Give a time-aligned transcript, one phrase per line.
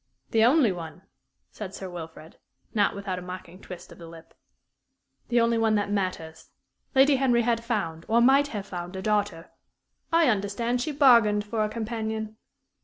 [0.31, 1.03] "The only one?"
[1.51, 2.37] said Sir Wilfrid,
[2.73, 4.33] not without a mocking twist of the lip.
[5.27, 6.49] "The only one that matters.
[6.95, 9.51] Lady Henry had found, or might have found, a daughter"
[10.11, 12.35] "I understand she bargained for a companion."